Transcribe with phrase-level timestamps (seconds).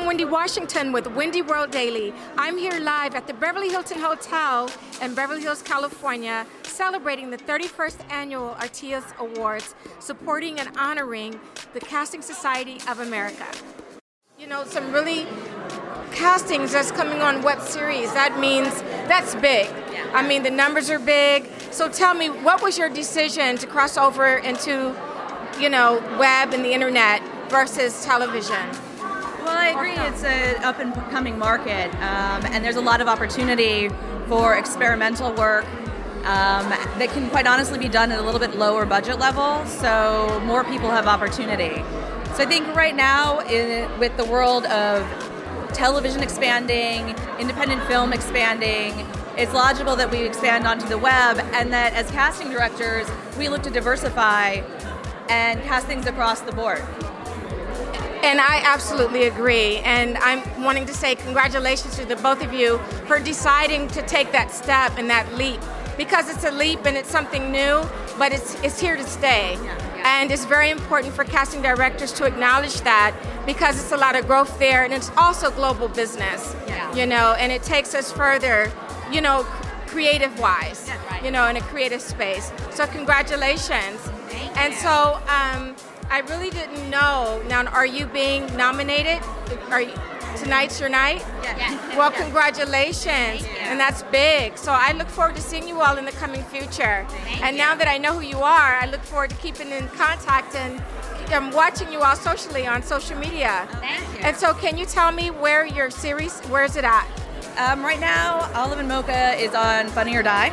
[0.00, 2.14] I'm Wendy Washington with Wendy World Daily.
[2.38, 4.70] I'm here live at the Beverly Hilton Hotel
[5.02, 11.38] in Beverly Hills, California, celebrating the 31st annual Artios Awards, supporting and honoring
[11.74, 13.44] the Casting Society of America.
[14.38, 15.26] You know, some really
[16.12, 18.10] castings that's coming on web series.
[18.14, 19.68] That means that's big.
[20.14, 21.46] I mean, the numbers are big.
[21.72, 24.96] So tell me, what was your decision to cross over into,
[25.60, 27.20] you know, web and the internet
[27.50, 28.89] versus television?
[29.42, 29.94] Well, I agree.
[29.94, 33.88] It's an up and coming market, um, and there's a lot of opportunity
[34.28, 35.64] for experimental work
[36.24, 40.40] um, that can quite honestly be done at a little bit lower budget level, so
[40.44, 41.82] more people have opportunity.
[42.34, 45.06] So I think right now, in, with the world of
[45.72, 49.06] television expanding, independent film expanding,
[49.38, 53.62] it's logical that we expand onto the web and that as casting directors, we look
[53.62, 54.60] to diversify
[55.30, 56.82] and cast things across the board.
[58.22, 59.78] And I absolutely agree.
[59.78, 64.30] And I'm wanting to say congratulations to the both of you for deciding to take
[64.32, 65.60] that step and that leap
[65.96, 67.82] because it's a leap and it's something new,
[68.18, 69.58] but it's, it's here to stay.
[70.04, 73.14] And it's very important for casting directors to acknowledge that
[73.46, 76.94] because it's a lot of growth there and it's also global business, Yeah.
[76.94, 78.70] you know, and it takes us further,
[79.12, 79.44] you know,
[79.88, 81.22] creative wise, right.
[81.24, 82.52] you know, in a creative space.
[82.70, 83.98] So, congratulations.
[84.28, 84.78] Thank and you.
[84.78, 85.74] so, um,
[86.10, 87.42] I really didn't know.
[87.48, 89.22] Now, are you being nominated?
[89.70, 89.92] Are you,
[90.36, 91.24] tonight's your night?
[91.42, 91.96] Yeah.
[91.96, 93.46] Well, congratulations.
[93.60, 94.58] And that's big.
[94.58, 97.06] So I look forward to seeing you all in the coming future.
[97.42, 100.54] and now that I know who you are, I look forward to keeping in contact
[100.56, 100.82] and
[101.32, 103.68] um, watching you all socially on social media.
[103.80, 104.24] Thank you.
[104.24, 107.06] And so, can you tell me where your series, where is it at?
[107.56, 110.48] Um, right now, Olive and Mocha is on Funny or Die.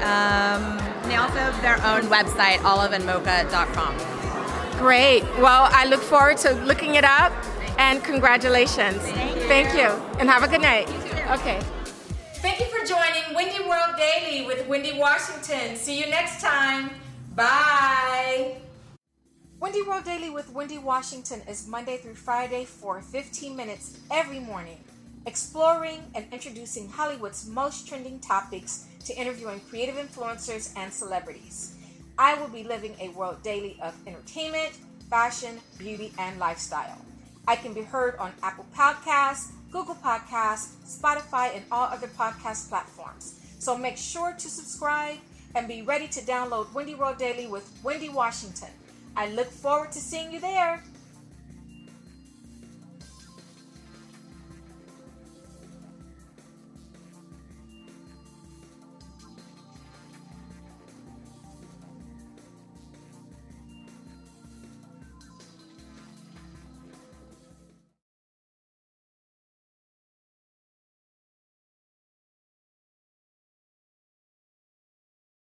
[0.00, 0.78] Um,
[1.08, 3.94] They also have their own website, oliveandmocha.com.
[4.80, 5.22] Great.
[5.36, 7.32] Well, I look forward to looking it up
[7.76, 8.96] and congratulations.
[9.44, 9.88] Thank you.
[10.18, 10.88] And have a good night.
[11.38, 11.60] Okay.
[12.36, 15.76] Thank you for joining Wendy World Daily with Wendy Washington.
[15.76, 16.92] See you next time.
[17.34, 18.56] Bye.
[19.60, 24.78] Wendy World Daily with Wendy Washington is Monday through Friday for 15 minutes every morning,
[25.26, 31.74] exploring and introducing Hollywood's most trending topics to interviewing creative influencers and celebrities.
[32.20, 34.72] I will be living a world daily of entertainment,
[35.08, 36.98] fashion, beauty, and lifestyle.
[37.48, 43.40] I can be heard on Apple Podcasts, Google Podcasts, Spotify, and all other podcast platforms.
[43.58, 45.16] So make sure to subscribe
[45.54, 48.68] and be ready to download Wendy World Daily with Wendy Washington.
[49.16, 50.84] I look forward to seeing you there.